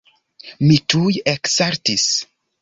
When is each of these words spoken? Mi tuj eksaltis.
Mi 0.63 0.77
tuj 0.93 1.19
eksaltis. 1.35 2.09